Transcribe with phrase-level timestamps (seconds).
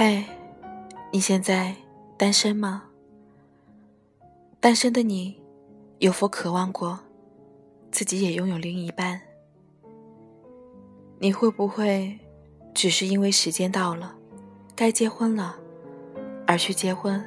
[0.00, 0.24] 嘿，
[1.10, 1.74] 你现在
[2.16, 2.84] 单身吗？
[4.60, 5.42] 单身的你，
[5.98, 7.00] 有否渴望过
[7.90, 9.20] 自己也拥有另一半？
[11.18, 12.16] 你会不会
[12.72, 14.14] 只是因为时间到了，
[14.76, 15.58] 该结婚了，
[16.46, 17.20] 而去结婚？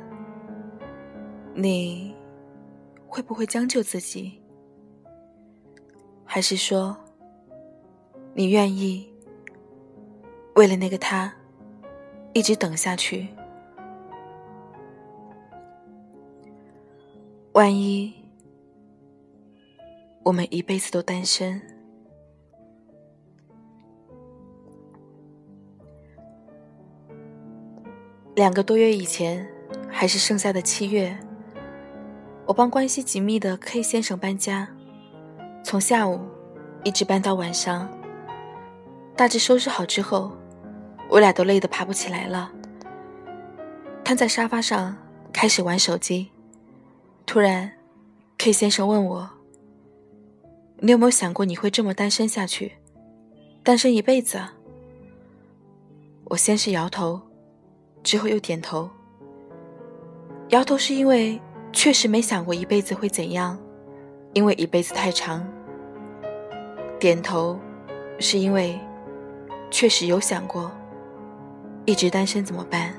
[1.53, 2.15] 你
[3.05, 4.41] 会不会将就自己？
[6.23, 6.95] 还是说，
[8.33, 9.13] 你愿意
[10.55, 11.33] 为了那个他？
[12.33, 13.27] 一直等下去，
[17.51, 18.13] 万一
[20.23, 21.61] 我们一辈子都单身。
[28.35, 29.45] 两个多月以前，
[29.89, 31.17] 还是盛夏的七月，
[32.45, 34.69] 我帮关系紧密的 K 先生搬家，
[35.65, 36.21] 从下午
[36.85, 37.89] 一直搬到晚上，
[39.17, 40.31] 大致收拾好之后。
[41.11, 42.49] 我俩都累得爬不起来了，
[44.01, 44.95] 瘫在沙发上
[45.33, 46.31] 开始玩手机。
[47.25, 47.69] 突然
[48.37, 49.29] ，K 先生问我
[50.79, 52.71] ：“你有没有想过你会这么单身下去，
[53.61, 54.39] 单身一辈子？”
[56.31, 57.19] 我先是摇头，
[58.01, 58.89] 之后又点头。
[60.51, 61.37] 摇头是因为
[61.73, 63.59] 确实没想过一辈子会怎样，
[64.31, 65.41] 因为一辈子太长；
[66.97, 67.59] 点头
[68.17, 68.79] 是因为
[69.69, 70.71] 确实有想过。
[71.85, 72.95] 一直单身怎么办？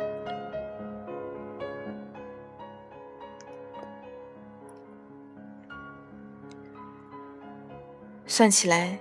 [8.27, 8.98] 算起来，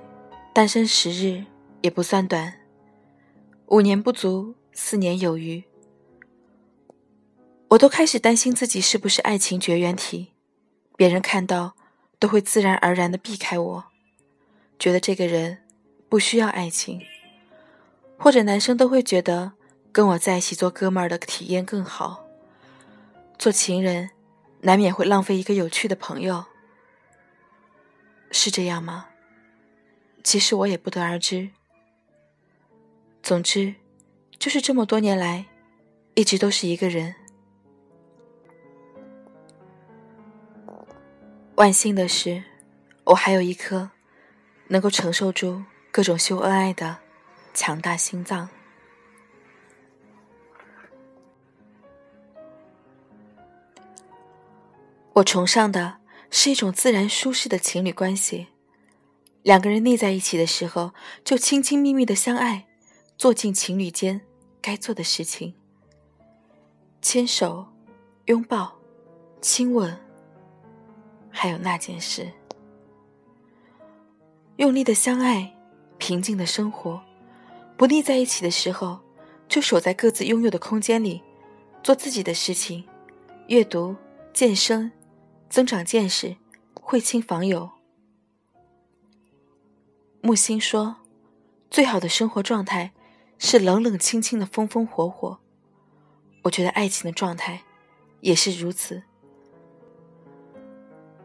[0.53, 1.45] 单身十日
[1.81, 2.53] 也不算短，
[3.67, 5.63] 五年不足，四年有余。
[7.69, 10.33] 我都开始担心自己是不是爱情绝缘体，
[10.95, 11.73] 别人看到
[12.19, 13.85] 都会自然而然的避开我，
[14.77, 15.57] 觉得这个人
[16.07, 17.02] 不需要爱情，
[18.17, 19.53] 或者男生都会觉得。
[19.91, 22.25] 跟我在一起做哥们儿的体验更好。
[23.37, 24.09] 做情人，
[24.61, 26.45] 难免会浪费一个有趣的朋友，
[28.31, 29.07] 是这样吗？
[30.23, 31.49] 其实我也不得而知。
[33.23, 33.73] 总之，
[34.37, 35.47] 就是这么多年来，
[36.13, 37.15] 一直都是一个人。
[41.55, 42.43] 万幸的是，
[43.03, 43.89] 我还有一颗
[44.67, 46.97] 能够承受住各种秀恩爱的
[47.53, 48.47] 强大心脏。
[55.14, 55.98] 我崇尚的
[56.30, 58.48] 是一种自然舒适的情侣关系，
[59.44, 60.94] 两个人腻在一起的时候，
[61.26, 62.66] 就亲亲密密的相爱，
[63.17, 64.21] 做尽情侣间
[64.61, 65.54] 该做的事情，
[67.02, 67.67] 牵手、
[68.27, 68.80] 拥抱、
[69.42, 70.00] 亲吻，
[71.30, 72.32] 还有那件事，
[74.55, 75.54] 用力的相爱，
[75.98, 77.02] 平静的生活，
[77.76, 78.98] 不腻在一起的时候，
[79.50, 81.21] 就守在各自拥有的空间里，
[81.83, 82.86] 做自己的事情，
[83.48, 83.94] 阅读、
[84.32, 84.89] 健身。
[85.52, 86.38] 增长见识，
[86.73, 87.72] 会亲访友。
[90.22, 90.95] 木心说
[91.70, 92.94] ：“最好的生活状态
[93.38, 95.39] 是冷冷清清的风风火火。”
[96.44, 97.64] 我觉得爱情的状态
[98.22, 99.04] 也是如此，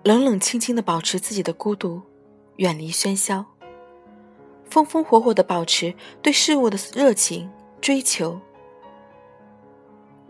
[0.03, 2.03] 冷冷清清的保持自己的孤独，
[2.57, 3.45] 远离喧嚣；
[4.69, 7.49] 风风火火的保持对事物的热情
[7.81, 8.41] 追求。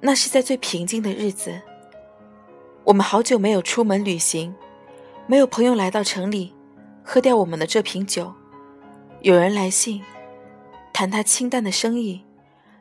[0.03, 1.63] 那是在最平静的日子。
[2.87, 4.55] 我们好久没有出门旅行，
[5.27, 6.55] 没有朋友来到城里，
[7.03, 8.33] 喝掉我们的这瓶酒。
[9.23, 10.05] 有人来信，
[10.93, 12.21] 谈他清淡的生意；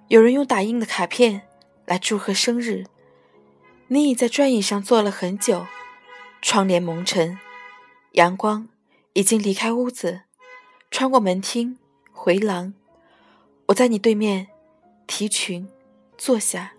[0.08, 1.42] 有人用打印的卡片
[1.86, 2.84] 来祝贺生日。
[3.88, 5.66] 你已在转椅上坐了很久，
[6.40, 7.40] 窗帘蒙尘，
[8.12, 8.70] 阳光
[9.14, 10.22] 已经离开屋子，
[10.92, 11.80] 穿过门厅
[12.12, 12.76] 回廊。
[13.66, 14.46] 我在你对面
[15.08, 15.68] 提裙
[16.16, 16.74] 坐下，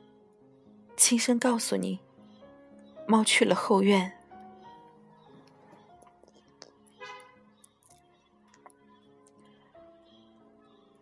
[0.96, 1.98] 轻声告诉你。
[3.06, 4.12] 猫去了后院。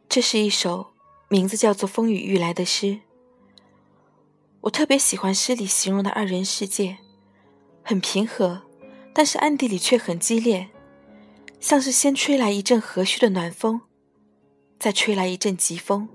[0.08, 0.92] 这是一首
[1.28, 3.00] 名字叫做《风雨欲来》的诗。
[4.60, 6.98] 我特别喜欢诗里形容的二人世界，
[7.82, 8.62] 很平和，
[9.12, 10.70] 但是暗地里却很激烈，
[11.58, 13.80] 像是先吹来一阵和煦的暖风，
[14.78, 16.08] 再吹来一阵疾风。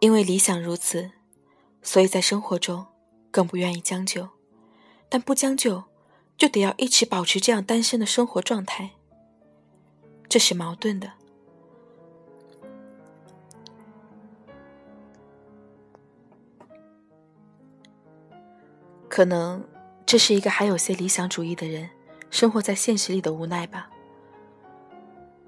[0.00, 1.10] 因为理想如此，
[1.82, 2.86] 所以在生活中
[3.30, 4.28] 更不愿意将就，
[5.08, 5.84] 但不将就，
[6.36, 8.90] 就得要一直保持这样单身的生活状态。
[10.28, 11.12] 这是矛盾的。
[19.08, 19.66] 可能
[20.06, 21.90] 这是一个还有些理想主义的人
[22.30, 23.90] 生活在现实里的无奈吧。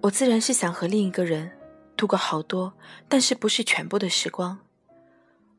[0.01, 1.53] 我自然是想和另一个人
[2.01, 2.73] 度过好多，
[3.11, 4.61] 但是不是全部的时光。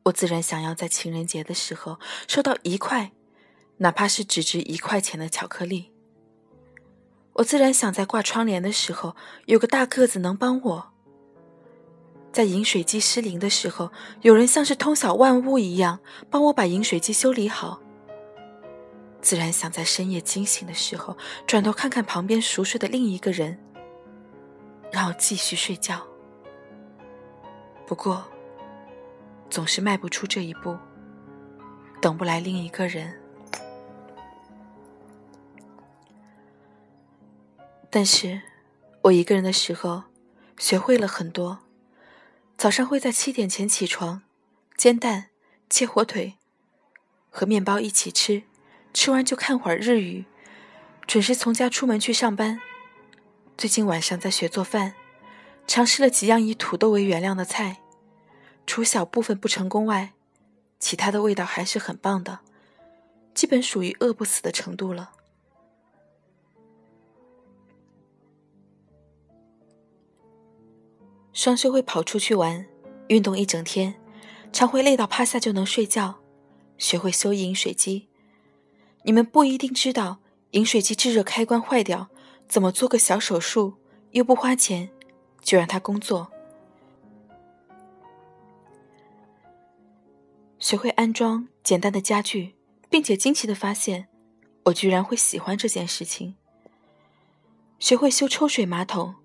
[0.06, 3.12] 我自然想要在情人节的时候收到一块，
[3.78, 5.92] 哪怕是只值一块钱的巧克力。
[7.34, 9.16] 我自然想在挂窗帘的时候
[9.46, 10.92] 有个大个子能帮我。
[12.34, 13.92] 在饮水机失灵的时候，
[14.22, 16.00] 有人像是通晓万物一样
[16.32, 17.80] 帮我把饮水机修理好。
[19.22, 21.16] 自然想在深夜惊醒的时候，
[21.46, 23.60] 转头看看旁边熟睡的另一个人，
[24.92, 26.08] 然后继续睡觉。
[27.92, 28.26] 不过，
[29.50, 30.78] 总是迈不出这一步，
[32.02, 33.20] 等不来另一个人。
[37.90, 38.44] 但是，
[39.02, 40.04] 我一个人的时候，
[40.58, 41.60] 学会了很多。
[42.56, 44.22] 早上会在七点前起床，
[44.78, 45.26] 煎蛋、
[45.70, 46.36] 切火腿，
[47.30, 48.44] 和面包一起吃。
[48.94, 50.24] 吃完就看会儿日语，
[51.06, 52.62] 准时从家出门去上班。
[53.58, 54.94] 最近晚上在学做饭，
[55.72, 57.82] 尝试了几样以土豆为原料的菜，
[58.68, 60.12] 除小部分不成功外，
[60.80, 62.40] 其他的味道还是很棒的，
[63.34, 65.12] 基本属于饿不死的程度了。
[71.32, 72.66] 双休会跑出去玩，
[73.08, 73.96] 运动一整天，
[74.52, 76.20] 常会累到趴下就能睡觉，
[76.78, 78.10] 学会修饮水机。
[79.04, 80.20] 你们不一定知道，
[80.50, 82.10] 饮水机制热开关坏掉，
[82.50, 83.76] 怎么做个小手术
[84.12, 84.90] 又不花钱，
[85.42, 86.32] 就让他工作。
[90.60, 92.56] 学会安装简单的家具，
[92.90, 94.08] 并且惊奇的发现，
[94.66, 96.36] 我居然会喜欢这件事情。
[97.80, 99.16] 学会修抽水马桶，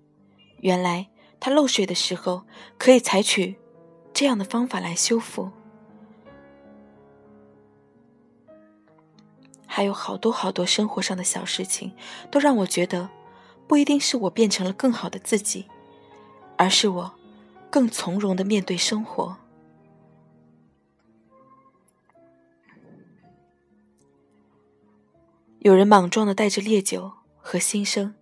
[0.61, 1.07] 原来
[1.39, 2.43] 它漏水的时候
[2.79, 3.55] 可以采取
[4.11, 5.51] 这样的方法来修复。
[9.67, 11.93] 还有好多好多生活上的小事情，
[12.31, 13.07] 都让我觉得，
[13.67, 15.67] 不一定是我变成了更好的自己，
[16.57, 17.13] 而是我
[17.69, 19.37] 更从容的面对生活。
[25.59, 28.15] 有人莽撞的带着烈酒和心声，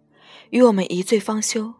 [0.50, 1.74] 与我们一醉方休；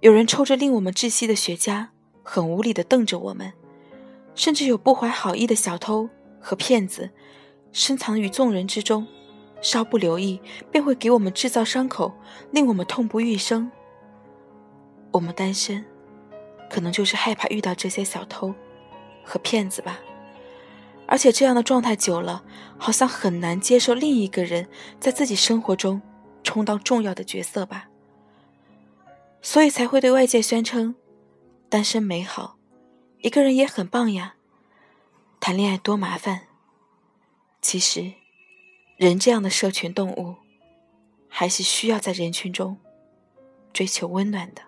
[0.00, 1.88] 有人抽着令我们窒息的雪茄，
[2.22, 3.52] 很无理的瞪着我们；
[4.34, 6.08] 甚至有不怀好意的小偷
[6.40, 7.10] 和骗子。
[7.72, 9.06] 深藏于众人之中，
[9.60, 10.40] 稍不留意
[10.70, 12.12] 便会给我们制造伤口，
[12.52, 13.70] 令我们痛不欲生。
[15.12, 15.84] 我们单身，
[16.68, 18.54] 可能就是害怕遇到这些小偷
[19.24, 20.00] 和骗子吧。
[21.06, 22.44] 而且这样的状态久了，
[22.78, 24.68] 好像很难接受另一个人
[25.00, 26.00] 在自己生活中
[26.44, 27.88] 充当重要的角色吧。
[29.42, 30.94] 所以才会对外界宣称，
[31.68, 32.56] 单身美好，
[33.18, 34.36] 一个人也很棒呀。
[35.40, 36.42] 谈恋爱多麻烦。
[37.60, 38.12] 其实，
[38.96, 40.36] 人这样的社群动物，
[41.28, 42.78] 还是需要在人群中
[43.72, 44.62] 追求温暖的。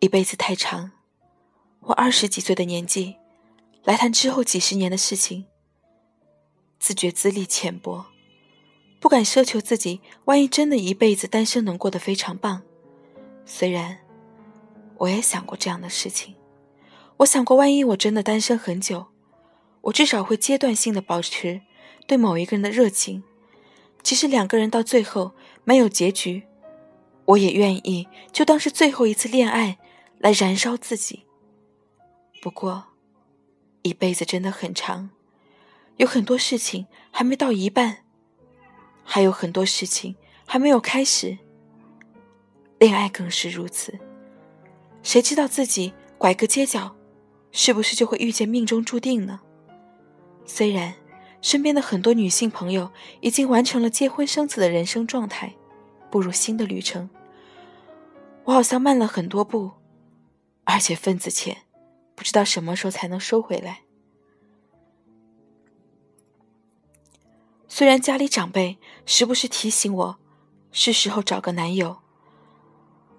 [0.00, 0.92] 一辈子太长，
[1.80, 3.16] 我二十几岁的年纪，
[3.84, 5.44] 来谈之后几十年的事情，
[6.78, 8.06] 自觉资历浅薄，
[8.98, 10.00] 不敢奢求自己。
[10.24, 12.62] 万一真的一辈子单身，能过得非常棒，
[13.44, 13.98] 虽然。
[14.96, 16.34] 我也想过这样的事情，
[17.18, 19.08] 我想过，万一我真的单身很久，
[19.82, 21.60] 我至少会阶段性的保持
[22.06, 23.22] 对某一个人的热情。
[24.02, 25.32] 即使两个人到最后
[25.64, 26.44] 没有结局，
[27.26, 29.78] 我也愿意就当是最后一次恋爱
[30.20, 31.24] 来燃烧自己。
[32.42, 32.84] 不过，
[33.82, 35.10] 一辈子真的很长，
[35.96, 38.04] 有很多事情还没到一半，
[39.02, 40.14] 还有很多事情
[40.46, 41.38] 还没有开始。
[42.78, 43.98] 恋爱更是如此。
[45.02, 46.94] 谁知道自己拐个街角，
[47.50, 49.40] 是不是就会遇见命中注定呢？
[50.44, 50.94] 虽然
[51.40, 55.54] 身边的很多女性朋友已经完成了结婚生子的人生状态，
[56.10, 57.08] 步入新的旅程，
[58.44, 59.70] 我好像慢了很多步，
[60.70, 61.58] 而且份子钱
[62.14, 63.82] 不知道什么时候才能收回来。
[67.68, 70.18] 虽然家里长辈时不时提醒我，
[70.72, 71.98] 是时候找个男友，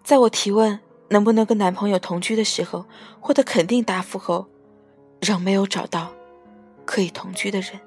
[0.03, 0.79] 在我提问。
[1.11, 2.85] 能不能跟男朋友同居的时候
[3.19, 4.47] 获得肯定答复后，
[5.19, 6.09] 仍没有找到
[6.85, 7.77] 可以同居的人。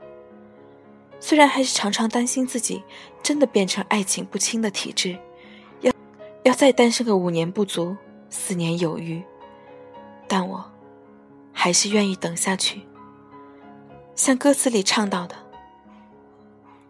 [1.21, 2.83] 虽然还是常常担心自己
[3.23, 5.19] 真的变成爱情不清的体质，
[5.81, 5.91] 要
[6.43, 7.97] 要再单身个五年不足，
[8.29, 9.25] 四年有余，
[10.29, 10.65] 但我
[11.53, 12.87] 还是愿意等下去。
[14.15, 15.35] 像歌词里唱到的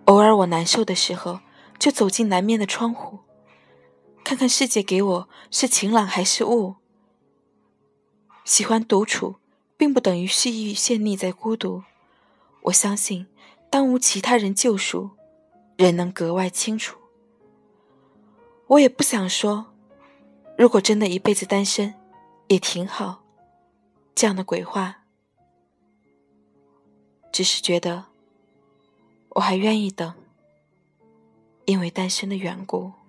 [0.04, 1.40] 偶尔我难受的时候
[1.78, 3.20] 就走进南面的窗户
[4.22, 6.76] 看看世界给我是晴朗还是雾。
[8.44, 9.36] 喜欢独处
[9.76, 11.82] 并不等于蓄意陷溺在孤独
[12.62, 13.26] 我相信
[13.70, 15.10] 当无其他人救赎
[15.76, 16.98] 人能格外清楚。
[18.68, 19.66] 我也不想说
[20.56, 21.94] 如果真的一辈子单身
[22.48, 23.23] 也挺好
[24.14, 25.04] 这样的鬼话
[27.32, 28.04] 只是觉得
[29.30, 30.14] 我还愿意等
[31.64, 33.03] 因为单身的缘故。